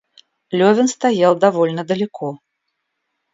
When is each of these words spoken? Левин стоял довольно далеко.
Левин 0.49 0.87
стоял 0.87 1.37
довольно 1.37 1.83
далеко. 1.83 2.39